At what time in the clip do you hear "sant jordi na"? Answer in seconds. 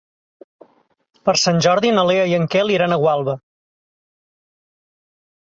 1.41-2.05